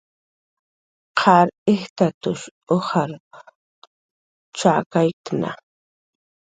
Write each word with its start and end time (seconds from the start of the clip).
Qar 1.19 1.47
ijtatush 1.73 2.45
ujar 2.75 3.11
chakyatna 4.57 5.49